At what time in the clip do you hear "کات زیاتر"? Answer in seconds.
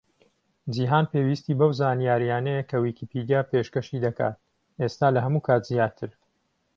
5.47-6.11